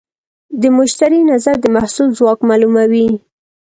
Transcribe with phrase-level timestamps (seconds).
[0.61, 3.09] د مشتری نظر د محصول ځواک معلوموي.